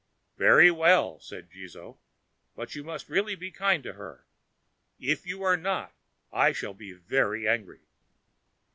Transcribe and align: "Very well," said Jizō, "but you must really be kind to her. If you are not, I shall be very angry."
"Very 0.37 0.71
well," 0.71 1.19
said 1.19 1.51
Jizō, 1.51 1.99
"but 2.55 2.73
you 2.73 2.83
must 2.83 3.07
really 3.07 3.35
be 3.35 3.51
kind 3.51 3.83
to 3.83 3.93
her. 3.93 4.25
If 4.99 5.27
you 5.27 5.43
are 5.43 5.57
not, 5.57 5.93
I 6.31 6.53
shall 6.53 6.73
be 6.73 6.93
very 6.93 7.47
angry." 7.47 7.81